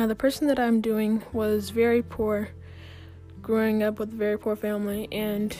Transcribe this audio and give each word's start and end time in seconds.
Now, 0.00 0.06
the 0.06 0.14
person 0.14 0.46
that 0.46 0.58
I'm 0.58 0.80
doing 0.80 1.22
was 1.30 1.68
very 1.68 2.00
poor, 2.00 2.48
growing 3.42 3.82
up 3.82 3.98
with 3.98 4.14
a 4.14 4.16
very 4.16 4.38
poor 4.38 4.56
family, 4.56 5.06
and 5.12 5.54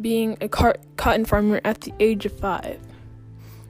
being 0.00 0.38
a 0.40 0.48
cotton 0.48 1.26
farmer 1.26 1.60
at 1.62 1.82
the 1.82 1.92
age 2.00 2.24
of 2.24 2.32
five. 2.32 2.80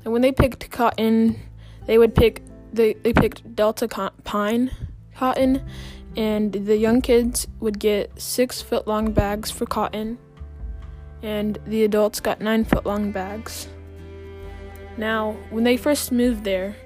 And 0.05 0.13
when 0.13 0.23
they 0.23 0.31
picked 0.31 0.71
cotton, 0.71 1.41
they 1.87 1.99
would 1.99 2.15
pick 2.15 2.45
they, 2.73 2.95
they 2.95 3.13
picked 3.13 3.57
Delta 3.57 3.89
pine 4.23 4.71
cotton, 5.17 5.69
and 6.17 6.53
the 6.53 6.77
young 6.77 7.03
kids 7.03 7.49
would 7.59 7.81
get 7.81 8.23
six 8.23 8.63
foot 8.63 8.87
long 8.87 9.11
bags 9.11 9.51
for 9.51 9.67
cotton, 9.67 10.17
and 11.23 11.59
the 11.67 11.83
adults 11.83 12.21
got 12.21 12.41
nine 12.41 12.65
foot 12.65 12.87
long 12.87 13.11
bags. 13.11 13.67
Now, 14.97 15.33
when 15.51 15.65
they 15.65 15.77
first 15.77 16.13
moved 16.13 16.45
there, 16.45 16.77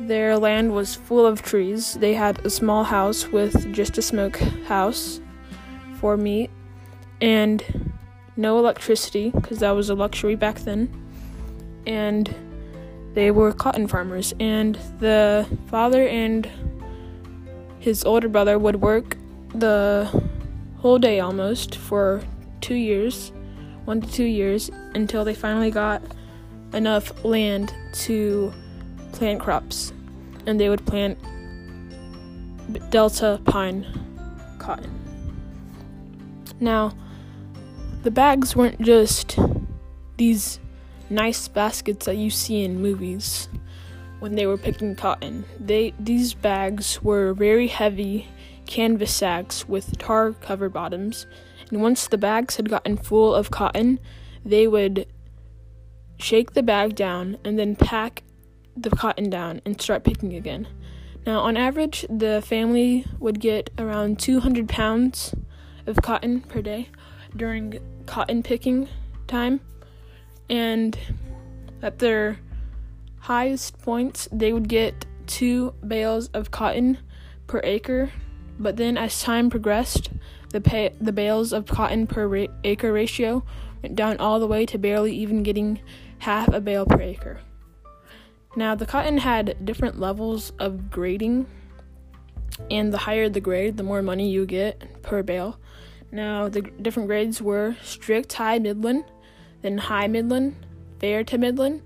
their 0.00 0.38
land 0.38 0.74
was 0.74 0.94
full 0.94 1.26
of 1.26 1.42
trees. 1.42 1.94
They 1.94 2.14
had 2.14 2.44
a 2.44 2.50
small 2.50 2.84
house 2.84 3.26
with 3.26 3.72
just 3.72 3.98
a 3.98 4.02
smoke 4.02 4.36
house 4.66 5.20
for 6.00 6.16
meat 6.16 6.50
and 7.20 7.92
no 8.36 8.58
electricity 8.58 9.30
because 9.30 9.58
that 9.58 9.72
was 9.72 9.90
a 9.90 9.94
luxury 9.94 10.36
back 10.36 10.60
then. 10.60 10.88
And 11.86 12.34
they 13.14 13.30
were 13.30 13.52
cotton 13.52 13.88
farmers. 13.88 14.32
And 14.38 14.76
the 15.00 15.46
father 15.66 16.06
and 16.06 16.48
his 17.80 18.04
older 18.04 18.28
brother 18.28 18.58
would 18.58 18.76
work 18.76 19.16
the 19.54 20.08
whole 20.78 20.98
day 20.98 21.18
almost 21.18 21.74
for 21.74 22.22
two 22.60 22.74
years, 22.74 23.32
one 23.84 24.00
to 24.00 24.12
two 24.12 24.24
years, 24.24 24.70
until 24.94 25.24
they 25.24 25.34
finally 25.34 25.70
got 25.70 26.02
enough 26.72 27.24
land 27.24 27.74
to 27.92 28.52
plant 29.18 29.40
crops, 29.40 29.92
and 30.46 30.60
they 30.60 30.68
would 30.68 30.86
plant 30.86 31.18
Delta 32.90 33.40
pine 33.44 33.84
cotton. 34.58 34.94
Now, 36.60 36.92
the 38.04 38.12
bags 38.12 38.54
weren't 38.54 38.80
just 38.80 39.36
these 40.16 40.60
nice 41.10 41.48
baskets 41.48 42.06
that 42.06 42.16
you 42.16 42.30
see 42.30 42.62
in 42.62 42.80
movies 42.80 43.48
when 44.20 44.36
they 44.36 44.46
were 44.46 44.56
picking 44.56 44.94
cotton. 44.94 45.44
They 45.58 45.94
these 45.98 46.34
bags 46.34 47.02
were 47.02 47.34
very 47.34 47.66
heavy 47.66 48.28
canvas 48.66 49.12
sacks 49.12 49.68
with 49.68 49.98
tar 49.98 50.32
covered 50.32 50.72
bottoms, 50.72 51.26
and 51.70 51.82
once 51.82 52.06
the 52.06 52.18
bags 52.18 52.56
had 52.56 52.70
gotten 52.70 52.96
full 52.96 53.34
of 53.34 53.50
cotton, 53.50 53.98
they 54.44 54.68
would 54.68 55.06
shake 56.18 56.52
the 56.52 56.62
bag 56.62 56.94
down 56.94 57.38
and 57.44 57.58
then 57.58 57.74
pack 57.74 58.22
the 58.82 58.90
cotton 58.90 59.30
down 59.30 59.60
and 59.64 59.80
start 59.80 60.04
picking 60.04 60.34
again. 60.34 60.68
Now, 61.26 61.40
on 61.40 61.56
average, 61.56 62.06
the 62.08 62.42
family 62.44 63.04
would 63.18 63.40
get 63.40 63.70
around 63.78 64.18
200 64.18 64.68
pounds 64.68 65.34
of 65.86 65.96
cotton 66.02 66.40
per 66.40 66.62
day 66.62 66.88
during 67.36 67.78
cotton 68.06 68.42
picking 68.42 68.88
time, 69.26 69.60
and 70.48 70.98
at 71.82 71.98
their 71.98 72.38
highest 73.20 73.78
points, 73.78 74.28
they 74.32 74.52
would 74.52 74.68
get 74.68 75.04
two 75.26 75.74
bales 75.86 76.28
of 76.28 76.50
cotton 76.50 76.98
per 77.46 77.60
acre. 77.62 78.10
But 78.58 78.76
then, 78.76 78.96
as 78.96 79.20
time 79.20 79.50
progressed, 79.50 80.10
the 80.50 80.60
pay- 80.60 80.94
the 81.00 81.12
bales 81.12 81.52
of 81.52 81.66
cotton 81.66 82.06
per 82.06 82.26
ra- 82.26 82.54
acre 82.64 82.92
ratio 82.92 83.44
went 83.82 83.96
down 83.96 84.16
all 84.16 84.40
the 84.40 84.46
way 84.46 84.64
to 84.66 84.78
barely 84.78 85.14
even 85.14 85.42
getting 85.42 85.80
half 86.20 86.48
a 86.48 86.60
bale 86.60 86.86
per 86.86 87.00
acre. 87.00 87.40
Now, 88.56 88.74
the 88.74 88.86
cotton 88.86 89.18
had 89.18 89.64
different 89.64 90.00
levels 90.00 90.52
of 90.58 90.90
grading, 90.90 91.46
and 92.70 92.92
the 92.92 92.98
higher 92.98 93.28
the 93.28 93.40
grade, 93.40 93.76
the 93.76 93.82
more 93.82 94.02
money 94.02 94.30
you 94.30 94.46
get 94.46 95.02
per 95.02 95.22
bale. 95.22 95.58
Now, 96.10 96.48
the 96.48 96.62
different 96.62 97.08
grades 97.08 97.42
were 97.42 97.76
strict 97.82 98.32
high 98.32 98.58
Middling, 98.58 99.04
then 99.62 99.78
high 99.78 100.08
Middling, 100.08 100.56
fair 100.98 101.22
to 101.24 101.38
Middling, 101.38 101.82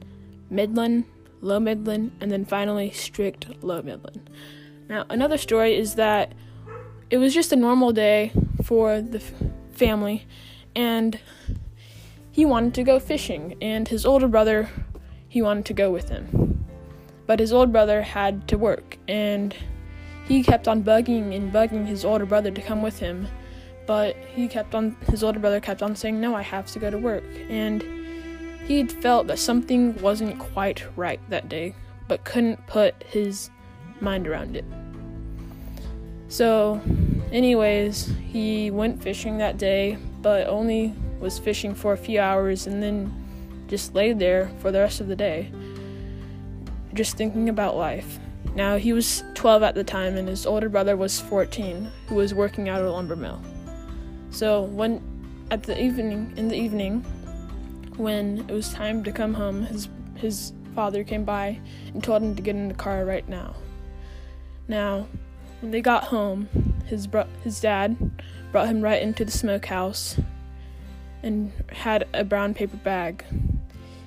Middling, 0.50 1.04
low 1.40 1.58
Middling, 1.58 2.12
and 2.20 2.30
then 2.30 2.44
finally 2.44 2.90
strict 2.92 3.62
low 3.62 3.82
Middling. 3.82 4.28
Now, 4.88 5.04
another 5.10 5.38
story 5.38 5.76
is 5.76 5.96
that 5.96 6.32
it 7.10 7.18
was 7.18 7.34
just 7.34 7.52
a 7.52 7.56
normal 7.56 7.92
day 7.92 8.32
for 8.62 9.00
the 9.00 9.18
f- 9.18 9.32
family, 9.72 10.26
and 10.74 11.18
he 12.30 12.46
wanted 12.46 12.74
to 12.74 12.82
go 12.84 12.98
fishing, 13.00 13.56
and 13.60 13.88
his 13.88 14.06
older 14.06 14.28
brother, 14.28 14.70
he 15.28 15.42
wanted 15.42 15.66
to 15.66 15.74
go 15.74 15.90
with 15.90 16.08
him. 16.08 16.61
But 17.26 17.40
his 17.40 17.52
older 17.52 17.70
brother 17.70 18.02
had 18.02 18.48
to 18.48 18.58
work, 18.58 18.98
and 19.08 19.54
he 20.26 20.42
kept 20.42 20.68
on 20.68 20.82
bugging 20.82 21.34
and 21.34 21.52
bugging 21.52 21.86
his 21.86 22.04
older 22.04 22.26
brother 22.26 22.50
to 22.50 22.60
come 22.60 22.82
with 22.82 22.98
him. 22.98 23.28
But 23.86 24.16
he 24.34 24.48
kept 24.48 24.74
on, 24.74 24.96
his 25.08 25.22
older 25.24 25.40
brother 25.40 25.60
kept 25.60 25.82
on 25.82 25.96
saying, 25.96 26.20
No, 26.20 26.34
I 26.34 26.42
have 26.42 26.66
to 26.72 26.78
go 26.78 26.90
to 26.90 26.98
work. 26.98 27.24
And 27.48 27.82
he 28.66 28.84
felt 28.84 29.26
that 29.26 29.38
something 29.38 30.00
wasn't 30.00 30.38
quite 30.38 30.84
right 30.96 31.20
that 31.30 31.48
day, 31.48 31.74
but 32.08 32.24
couldn't 32.24 32.64
put 32.66 33.02
his 33.04 33.50
mind 34.00 34.28
around 34.28 34.56
it. 34.56 34.64
So, 36.28 36.80
anyways, 37.30 38.10
he 38.26 38.70
went 38.70 39.02
fishing 39.02 39.38
that 39.38 39.58
day, 39.58 39.98
but 40.22 40.46
only 40.46 40.94
was 41.20 41.38
fishing 41.38 41.74
for 41.74 41.92
a 41.92 41.96
few 41.96 42.20
hours 42.20 42.66
and 42.66 42.82
then 42.82 43.12
just 43.68 43.94
laid 43.94 44.18
there 44.18 44.50
for 44.60 44.70
the 44.70 44.78
rest 44.78 45.00
of 45.00 45.08
the 45.08 45.16
day, 45.16 45.50
just 46.94 47.16
thinking 47.16 47.48
about 47.48 47.76
life. 47.76 48.18
Now, 48.54 48.76
he 48.76 48.92
was 48.92 49.24
12 49.34 49.62
at 49.62 49.74
the 49.74 49.84
time, 49.84 50.16
and 50.16 50.28
his 50.28 50.46
older 50.46 50.68
brother 50.68 50.96
was 50.96 51.20
14, 51.20 51.90
who 52.08 52.14
was 52.16 52.34
working 52.34 52.68
out 52.68 52.80
at 52.80 52.86
a 52.86 52.90
lumber 52.90 53.16
mill. 53.16 53.40
So, 54.30 54.62
when 54.62 55.02
at 55.50 55.62
the 55.62 55.80
evening, 55.80 56.32
in 56.36 56.48
the 56.48 56.56
evening, 56.56 57.02
when 57.96 58.44
it 58.48 58.52
was 58.52 58.72
time 58.72 59.04
to 59.04 59.12
come 59.12 59.34
home, 59.34 59.64
his 59.64 59.88
his 60.16 60.52
father 60.74 61.04
came 61.04 61.24
by 61.24 61.60
and 61.92 62.02
told 62.02 62.22
him 62.22 62.34
to 62.34 62.42
get 62.42 62.56
in 62.56 62.68
the 62.68 62.74
car 62.74 63.04
right 63.04 63.28
now. 63.28 63.54
Now, 64.68 65.06
when 65.60 65.70
they 65.70 65.80
got 65.80 66.04
home, 66.04 66.48
his 66.86 67.06
bro- 67.06 67.28
his 67.44 67.60
dad 67.60 67.96
brought 68.50 68.68
him 68.68 68.80
right 68.80 69.02
into 69.02 69.24
the 69.24 69.30
smokehouse 69.30 70.18
and 71.22 71.52
had 71.70 72.06
a 72.14 72.24
brown 72.24 72.54
paper 72.54 72.76
bag. 72.78 73.24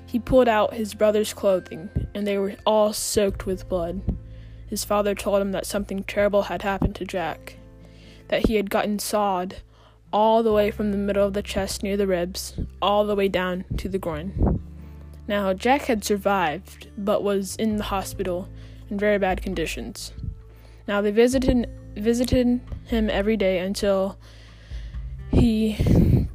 He 0.05 0.19
pulled 0.19 0.47
out 0.47 0.73
his 0.73 0.93
brother's 0.93 1.33
clothing, 1.33 1.89
and 2.15 2.25
they 2.25 2.37
were 2.39 2.55
all 2.65 2.93
soaked 2.93 3.45
with 3.45 3.69
blood. 3.69 4.01
His 4.67 4.83
father 4.83 5.13
told 5.13 5.41
him 5.41 5.51
that 5.51 5.67
something 5.67 6.03
terrible 6.03 6.43
had 6.43 6.63
happened 6.63 6.95
to 6.95 7.05
Jack, 7.05 7.57
that 8.29 8.47
he 8.47 8.55
had 8.55 8.71
gotten 8.71 8.97
sawed 8.97 9.57
all 10.11 10.41
the 10.41 10.53
way 10.53 10.71
from 10.71 10.91
the 10.91 10.97
middle 10.97 11.27
of 11.27 11.33
the 11.33 11.43
chest 11.43 11.83
near 11.83 11.97
the 11.97 12.07
ribs, 12.07 12.57
all 12.81 13.05
the 13.05 13.15
way 13.15 13.27
down 13.27 13.65
to 13.77 13.89
the 13.89 13.99
groin. 13.99 14.61
Now, 15.27 15.53
Jack 15.53 15.83
had 15.83 16.03
survived, 16.03 16.87
but 16.97 17.21
was 17.21 17.55
in 17.57 17.77
the 17.77 17.83
hospital 17.83 18.47
in 18.89 18.97
very 18.97 19.17
bad 19.17 19.41
conditions. 19.41 20.13
Now, 20.87 21.01
they 21.01 21.11
visited 21.11 21.69
visited 21.95 22.59
him 22.85 23.09
every 23.09 23.37
day 23.37 23.59
until 23.59 24.17
he 25.31 26.27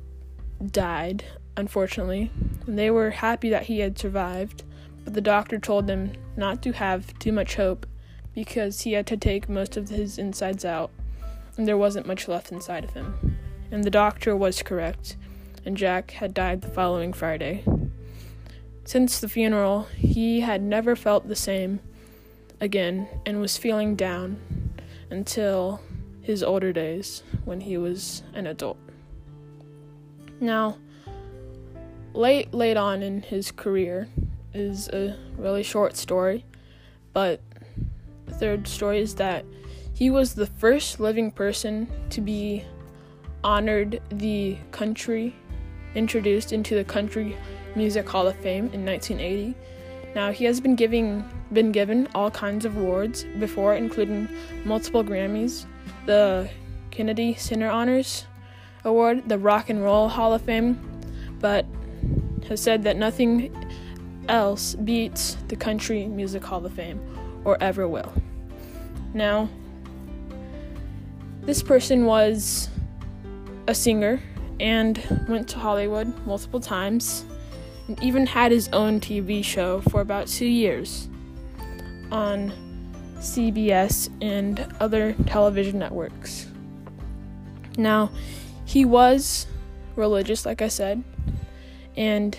died, 0.71 1.25
unfortunately. 1.57 2.31
And 2.67 2.79
they 2.79 2.91
were 2.91 3.11
happy 3.11 3.51
that 3.51 3.65
he 3.65 3.81
had 3.81 3.99
survived, 3.99 4.65
but 5.05 5.15
the 5.15 5.21
doctor 5.21 5.59
told 5.59 5.87
them 5.87 6.12
not 6.37 6.62
to 6.62 6.72
have 6.72 7.19
too 7.19 7.33
much 7.33 7.56
hope 7.56 7.87
because 8.34 8.83
he 8.83 8.93
had 8.93 9.06
to 9.09 9.16
take 9.16 9.49
most 9.49 9.77
of 9.77 9.88
his 9.88 10.19
insides 10.19 10.65
out, 10.65 10.91
and 11.56 11.66
there 11.66 11.78
wasn't 11.78 12.06
much 12.06 12.28
left 12.28 12.53
inside 12.53 12.84
of 12.84 12.93
him. 12.93 13.38
And 13.71 13.84
the 13.84 13.91
doctor 13.91 14.37
was 14.37 14.62
correct, 14.62 15.16
and 15.65 15.77
Jack 15.77 16.12
had 16.12 16.34
died 16.34 16.61
the 16.61 16.69
following 16.69 17.12
Friday. 17.12 17.65
Since 18.84 19.21
the 19.21 19.28
funeral, 19.28 19.84
he 19.97 20.41
had 20.41 20.62
never 20.62 20.97
felt 20.97 21.29
the 21.29 21.37
same 21.37 21.81
again 22.61 23.08
and 23.25 23.41
was 23.41 23.56
feeling 23.56 23.94
down 23.94 24.41
until 25.11 25.81
his 26.23 26.43
older 26.43 26.73
days 26.73 27.23
when 27.44 27.61
he 27.61 27.76
was 27.76 28.23
an 28.35 28.47
adult. 28.47 28.79
Now, 30.41 30.79
late 32.12 32.52
late 32.52 32.76
on 32.76 33.02
in 33.02 33.23
his 33.23 33.52
career 33.52 34.08
is 34.55 34.88
a 34.88 35.17
really 35.37 35.62
short 35.62 35.97
story, 35.97 36.44
but 37.12 37.41
the 38.26 38.35
third 38.35 38.69
story 38.69 39.00
is 39.00 39.14
that 39.17 39.44
he 39.94 40.11
was 40.11 40.35
the 40.35 40.47
first 40.47 41.00
living 41.00 41.31
person 41.31 41.88
to 42.11 42.20
be 42.20 42.64
honored 43.44 44.00
the 44.11 44.56
country 44.70 45.35
introduced 45.94 46.52
into 46.52 46.75
the 46.75 46.85
Country 46.85 47.37
Music 47.75 48.08
Hall 48.08 48.26
of 48.26 48.37
Fame 48.37 48.70
in 48.73 48.85
1980. 48.85 49.55
Now 50.14 50.32
he 50.32 50.44
has 50.44 50.61
been 50.61 50.75
giving 50.75 51.25
been 51.52 51.73
given 51.73 52.08
all 52.14 52.31
kinds 52.31 52.64
of 52.64 52.76
awards 52.76 53.25
before, 53.38 53.75
including 53.75 54.29
multiple 54.64 55.02
Grammys, 55.02 55.67
the 56.06 56.49
Kennedy 56.91 57.35
Center 57.35 57.69
Honors, 57.69 58.26
Award, 58.85 59.29
the 59.29 59.38
Rock 59.38 59.69
and 59.69 59.82
Roll 59.82 60.08
Hall 60.08 60.32
of 60.32 60.43
Fame, 60.43 60.79
but 61.41 61.67
has 62.49 62.61
said 62.61 62.82
that 62.85 62.97
nothing 62.97 63.52
else 64.31 64.75
beats 64.77 65.37
the 65.49 65.56
Country 65.56 66.06
Music 66.06 66.43
Hall 66.43 66.65
of 66.65 66.73
Fame 66.73 67.00
or 67.44 67.62
ever 67.62 67.87
will. 67.87 68.12
Now, 69.12 69.49
this 71.43 71.62
person 71.62 72.06
was 72.06 72.69
a 73.67 73.75
singer 73.75 74.23
and 74.61 75.27
went 75.29 75.49
to 75.49 75.59
Hollywood 75.59 76.15
multiple 76.27 76.61
times 76.61 77.25
and 77.88 78.00
even 78.03 78.27
had 78.27 78.53
his 78.53 78.69
own 78.69 79.00
TV 79.00 79.44
show 79.44 79.81
for 79.82 80.00
about 80.00 80.29
two 80.29 80.47
years 80.47 81.09
on 82.12 82.53
CBS 83.19 84.09
and 84.23 84.67
other 84.81 85.12
television 85.26 85.79
networks. 85.79 86.47
Now, 87.76 88.11
he 88.65 88.85
was 88.85 89.47
religious, 89.97 90.47
like 90.47 90.62
I 90.62 90.69
said, 90.69 91.03
and 91.97 92.38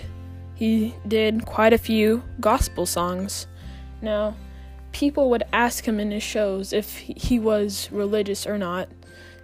he 0.61 0.93
did 1.07 1.43
quite 1.43 1.73
a 1.73 1.77
few 1.79 2.21
gospel 2.39 2.85
songs. 2.85 3.47
Now, 3.99 4.35
people 4.91 5.31
would 5.31 5.41
ask 5.51 5.85
him 5.85 5.99
in 5.99 6.11
his 6.11 6.21
shows 6.21 6.71
if 6.71 6.97
he 6.97 7.39
was 7.39 7.89
religious 7.91 8.45
or 8.45 8.59
not. 8.59 8.87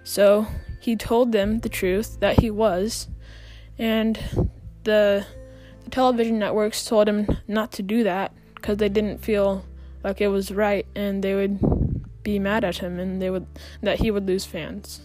So 0.04 0.46
he 0.80 0.94
told 0.94 1.32
them 1.32 1.58
the 1.58 1.68
truth 1.68 2.20
that 2.20 2.38
he 2.38 2.52
was, 2.52 3.08
and 3.80 4.16
the, 4.84 5.26
the 5.82 5.90
television 5.90 6.38
networks 6.38 6.84
told 6.84 7.08
him 7.08 7.26
not 7.48 7.72
to 7.72 7.82
do 7.82 8.04
that 8.04 8.32
because 8.54 8.76
they 8.76 8.88
didn't 8.88 9.18
feel 9.18 9.64
like 10.04 10.20
it 10.20 10.28
was 10.28 10.52
right, 10.52 10.86
and 10.94 11.24
they 11.24 11.34
would 11.34 12.22
be 12.22 12.38
mad 12.38 12.62
at 12.62 12.76
him, 12.76 13.00
and 13.00 13.20
they 13.20 13.30
would 13.30 13.46
that 13.82 13.98
he 13.98 14.12
would 14.12 14.28
lose 14.28 14.44
fans. 14.44 15.04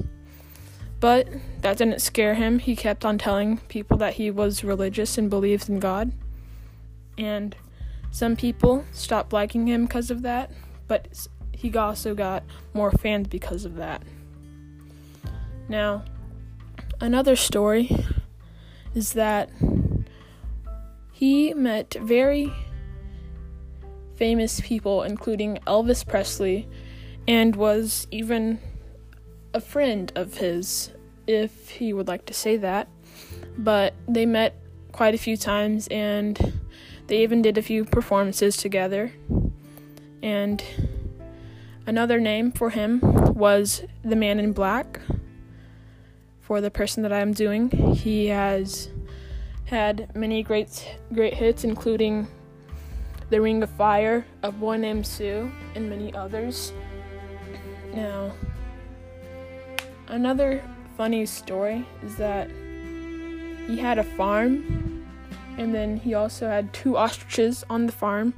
But 1.03 1.27
that 1.59 1.75
didn't 1.75 2.01
scare 2.01 2.35
him. 2.35 2.59
He 2.59 2.77
kept 2.77 3.03
on 3.03 3.17
telling 3.17 3.57
people 3.67 3.97
that 3.97 4.13
he 4.13 4.31
was 4.31 4.63
religious 4.63 5.17
and 5.17 5.29
believed 5.29 5.67
in 5.67 5.79
God. 5.81 6.13
And 7.17 7.57
some 8.09 8.38
people 8.38 8.85
stopped 8.94 9.33
liking 9.33 9.67
him 9.67 9.85
because 9.85 10.09
of 10.09 10.21
that, 10.21 10.50
but 10.88 11.27
he 11.51 11.75
also 11.75 12.15
got 12.15 12.44
more 12.73 12.89
fans 12.89 13.27
because 13.27 13.65
of 13.65 13.75
that. 13.75 14.01
Now, 15.67 16.05
another 17.01 17.35
story 17.35 17.94
is 18.95 19.11
that 19.11 19.50
he 21.11 21.53
met 21.53 21.97
very 22.00 22.50
famous 24.15 24.61
people, 24.61 25.03
including 25.03 25.59
Elvis 25.67 26.07
Presley, 26.07 26.65
and 27.27 27.57
was 27.57 28.07
even 28.09 28.57
a 29.53 29.61
friend 29.61 30.11
of 30.15 30.38
his, 30.38 30.91
if 31.27 31.69
he 31.69 31.94
would 31.94 32.07
like 32.07 32.25
to 32.25 32.33
say 32.33 32.57
that. 32.57 32.88
But 33.57 33.94
they 34.07 34.25
met 34.25 34.55
quite 34.91 35.13
a 35.13 35.17
few 35.17 35.38
times 35.38 35.88
and 35.89 36.59
they 37.07 37.21
even 37.23 37.41
did 37.41 37.57
a 37.57 37.61
few 37.61 37.85
performances 37.85 38.57
together. 38.57 39.11
And 40.21 40.63
another 41.85 42.19
name 42.19 42.51
for 42.51 42.69
him 42.69 43.00
was 43.33 43.83
the 44.03 44.15
Man 44.15 44.39
in 44.39 44.53
Black. 44.53 45.01
For 46.41 46.61
the 46.61 46.71
person 46.71 47.03
that 47.03 47.13
I'm 47.13 47.33
doing, 47.33 47.69
he 47.95 48.27
has 48.27 48.89
had 49.65 50.13
many 50.15 50.44
great 50.44 50.97
great 51.13 51.33
hits, 51.33 51.63
including 51.63 52.27
"The 53.29 53.41
Ring 53.41 53.63
of 53.63 53.69
Fire," 53.71 54.25
"A 54.44 54.51
Boy 54.51 54.77
Named 54.77 55.07
Sue," 55.07 55.51
and 55.73 55.89
many 55.89 56.13
others. 56.13 56.73
Now, 57.94 58.33
Another 60.13 60.62
funny 60.95 61.25
story 61.25 61.88
is 62.04 62.18
that 62.18 62.48
he 63.65 63.77
had 63.77 63.98
a 63.98 64.04
farm 64.04 65.04
and 65.57 65.74
then 65.74 65.98
he 65.98 66.13
also 66.13 66.48
had 66.48 66.71
two 66.71 66.98
ostriches 66.98 67.63
on 67.68 67.88
the 67.88 67.92
farm. 67.92 68.36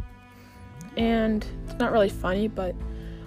And 0.96 1.46
it's 1.66 1.78
not 1.78 1.92
really 1.92 2.08
funny, 2.08 2.48
but 2.48 2.74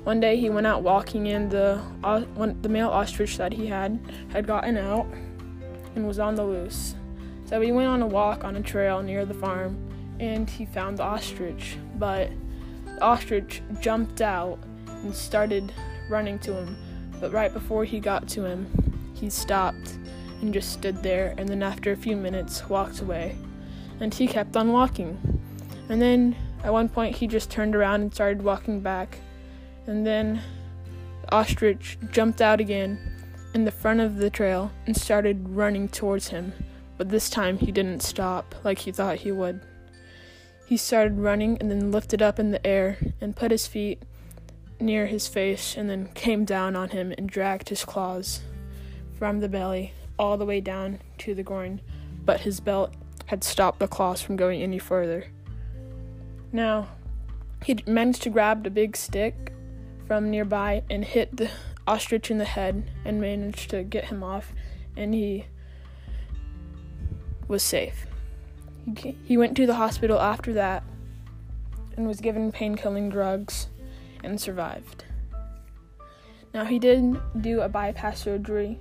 one 0.04 0.18
day 0.18 0.38
he 0.38 0.48
went 0.48 0.66
out 0.66 0.82
walking 0.82 1.28
and 1.28 1.50
the 1.50 1.78
uh, 2.02 2.22
one, 2.36 2.56
the 2.62 2.70
male 2.70 2.88
ostrich 2.88 3.36
that 3.36 3.52
he 3.52 3.66
had 3.66 4.00
had 4.30 4.46
gotten 4.46 4.78
out 4.78 5.06
and 5.94 6.08
was 6.08 6.18
on 6.18 6.34
the 6.34 6.44
loose. 6.44 6.94
So 7.44 7.60
he 7.60 7.70
went 7.70 7.88
on 7.88 8.00
a 8.00 8.06
walk 8.06 8.44
on 8.44 8.56
a 8.56 8.62
trail 8.62 9.02
near 9.02 9.26
the 9.26 9.34
farm 9.34 9.76
and 10.20 10.48
he 10.48 10.64
found 10.64 10.96
the 10.96 11.02
ostrich, 11.02 11.76
but 11.96 12.30
the 12.86 13.02
ostrich 13.02 13.60
jumped 13.78 14.22
out 14.22 14.58
and 14.86 15.14
started 15.14 15.70
running 16.08 16.38
to 16.38 16.54
him 16.54 16.87
but 17.20 17.32
right 17.32 17.52
before 17.52 17.84
he 17.84 18.00
got 18.00 18.28
to 18.28 18.44
him, 18.44 18.66
he 19.14 19.30
stopped 19.30 19.98
and 20.40 20.54
just 20.54 20.72
stood 20.72 21.02
there, 21.02 21.34
and 21.36 21.48
then 21.48 21.62
after 21.62 21.92
a 21.92 21.96
few 21.96 22.16
minutes, 22.16 22.68
walked 22.68 23.00
away. 23.00 23.36
And 24.00 24.14
he 24.14 24.26
kept 24.26 24.56
on 24.56 24.72
walking. 24.72 25.18
And 25.88 26.00
then 26.00 26.36
at 26.62 26.72
one 26.72 26.88
point, 26.88 27.16
he 27.16 27.26
just 27.26 27.50
turned 27.50 27.74
around 27.74 28.02
and 28.02 28.14
started 28.14 28.42
walking 28.42 28.80
back. 28.80 29.18
And 29.86 30.06
then 30.06 30.40
the 31.22 31.34
ostrich 31.34 31.98
jumped 32.12 32.40
out 32.40 32.60
again 32.60 32.98
in 33.54 33.64
the 33.64 33.70
front 33.70 34.00
of 34.00 34.16
the 34.16 34.30
trail 34.30 34.70
and 34.86 34.96
started 34.96 35.48
running 35.48 35.88
towards 35.88 36.28
him. 36.28 36.52
But 36.96 37.08
this 37.08 37.30
time, 37.30 37.58
he 37.58 37.72
didn't 37.72 38.02
stop 38.02 38.54
like 38.64 38.80
he 38.80 38.92
thought 38.92 39.18
he 39.18 39.32
would. 39.32 39.60
He 40.66 40.76
started 40.76 41.18
running 41.18 41.56
and 41.58 41.70
then 41.70 41.90
lifted 41.90 42.20
up 42.20 42.38
in 42.38 42.50
the 42.50 42.64
air 42.66 42.98
and 43.20 43.34
put 43.34 43.50
his 43.50 43.66
feet 43.66 44.02
near 44.80 45.06
his 45.06 45.26
face 45.28 45.76
and 45.76 45.88
then 45.88 46.08
came 46.14 46.44
down 46.44 46.76
on 46.76 46.90
him 46.90 47.12
and 47.16 47.28
dragged 47.28 47.68
his 47.68 47.84
claws 47.84 48.40
from 49.18 49.40
the 49.40 49.48
belly 49.48 49.92
all 50.18 50.36
the 50.36 50.46
way 50.46 50.60
down 50.60 51.00
to 51.18 51.34
the 51.34 51.42
groin, 51.42 51.80
but 52.24 52.40
his 52.40 52.60
belt 52.60 52.92
had 53.26 53.44
stopped 53.44 53.78
the 53.78 53.88
claws 53.88 54.22
from 54.22 54.36
going 54.36 54.62
any 54.62 54.78
further. 54.78 55.26
Now, 56.52 56.88
he 57.64 57.78
managed 57.86 58.22
to 58.22 58.30
grab 58.30 58.66
a 58.66 58.70
big 58.70 58.96
stick 58.96 59.52
from 60.06 60.30
nearby 60.30 60.82
and 60.88 61.04
hit 61.04 61.36
the 61.36 61.50
ostrich 61.86 62.30
in 62.30 62.38
the 62.38 62.44
head 62.44 62.90
and 63.04 63.20
managed 63.20 63.70
to 63.70 63.82
get 63.82 64.06
him 64.06 64.22
off, 64.22 64.52
and 64.96 65.14
he 65.14 65.46
was 67.46 67.62
safe. 67.62 68.06
He 69.24 69.36
went 69.36 69.56
to 69.56 69.66
the 69.66 69.74
hospital 69.74 70.18
after 70.18 70.52
that 70.54 70.82
and 71.96 72.06
was 72.06 72.20
given 72.20 72.52
pain 72.52 72.76
killing 72.76 73.10
drugs 73.10 73.68
and 74.24 74.40
survived. 74.40 75.04
Now, 76.54 76.64
he 76.64 76.78
did 76.78 77.16
do 77.40 77.60
a 77.60 77.68
bypass 77.68 78.20
surgery 78.20 78.78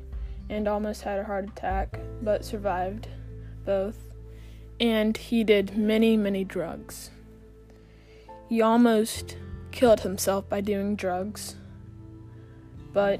and 0.49 0.67
almost 0.67 1.03
had 1.03 1.19
a 1.19 1.23
heart 1.23 1.49
attack, 1.49 1.99
but 2.21 2.45
survived 2.45 3.07
both. 3.65 3.97
And 4.79 5.17
he 5.17 5.43
did 5.43 5.77
many, 5.77 6.15
many 6.15 6.43
drugs. 6.43 7.11
He 8.47 8.61
almost 8.61 9.37
killed 9.71 10.01
himself 10.01 10.47
by 10.47 10.61
doing 10.61 10.95
drugs, 10.95 11.55
but 12.93 13.19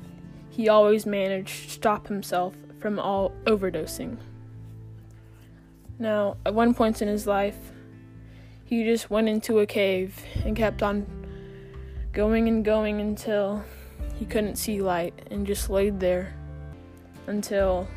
he 0.50 0.70
always 0.70 1.06
managed 1.06 1.66
to 1.66 1.70
stop 1.72 2.08
himself 2.08 2.56
from 2.80 2.98
all 3.00 3.32
overdosing. 3.46 4.18
Now, 6.00 6.38
at 6.46 6.54
one 6.54 6.74
point 6.74 7.02
in 7.02 7.08
his 7.08 7.28
life, 7.28 7.58
he 8.64 8.84
just 8.84 9.10
went 9.10 9.30
into 9.30 9.60
a 9.60 9.66
cave 9.66 10.24
and 10.46 10.56
kept 10.56 10.84
on 10.84 11.06
going 12.14 12.48
and 12.48 12.64
going 12.64 13.00
until 13.00 13.64
he 14.16 14.26
couldn't 14.26 14.56
see 14.56 14.82
light 14.82 15.14
and 15.30 15.46
just 15.46 15.70
laid 15.70 16.00
there 16.00 16.34
until 17.28 17.88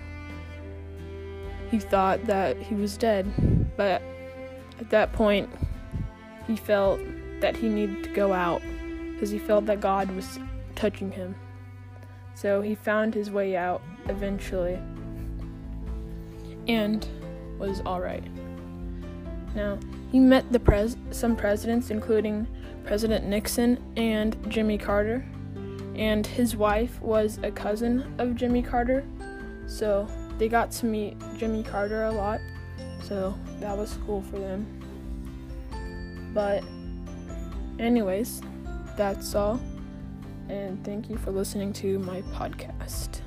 he 1.71 1.79
thought 1.79 2.25
that 2.27 2.57
he 2.57 2.75
was 2.75 2.97
dead. 2.97 3.27
But 3.77 4.03
at 4.79 4.91
that 4.91 5.13
point, 5.13 5.49
he 6.47 6.57
felt 6.57 7.01
that 7.41 7.57
he 7.57 7.69
needed 7.69 8.05
to 8.05 8.11
go 8.11 8.33
out 8.33 8.63
because 9.13 9.31
he 9.31 9.39
felt 9.39 9.67
that 9.67 9.81
God 9.81 10.11
was 10.11 10.39
touching 10.75 11.11
him. 11.11 11.35
So 12.35 12.61
he 12.61 12.75
found 12.75 13.15
his 13.15 13.31
way 13.31 13.57
out 13.57 13.83
eventually 14.09 14.79
and 16.67 17.07
was 17.59 17.81
alright. 17.83 18.25
Now, 19.55 19.79
he 20.11 20.19
met 20.19 20.51
the 20.53 20.61
pres- 20.61 20.97
some 21.11 21.37
presidents, 21.37 21.91
including 21.91 22.47
President 22.85 23.27
Nixon 23.27 23.79
and 23.97 24.37
Jimmy 24.51 24.79
Carter, 24.79 25.25
and 25.95 26.27
his 26.27 26.57
wife 26.57 27.01
was 27.01 27.39
a 27.43 27.51
cousin 27.51 28.15
of 28.19 28.35
Jimmy 28.35 28.63
Carter, 28.63 29.05
so 29.67 30.09
they 30.39 30.49
got 30.49 30.71
to 30.73 30.87
meet 30.87 31.17
Jimmy 31.37 31.63
Carter 31.63 32.05
a 32.05 32.11
lot, 32.11 32.41
so 33.03 33.35
that 33.61 33.77
was 33.77 33.99
cool 34.07 34.23
for 34.23 34.39
them. 34.39 34.67
But, 36.35 36.65
anyways, 37.79 38.43
that's 38.97 39.35
all, 39.35 39.61
and 40.49 40.83
thank 40.85 41.11
you 41.11 41.17
for 41.17 41.31
listening 41.31 41.73
to 41.75 41.99
my 42.01 42.23
podcast. 42.23 43.20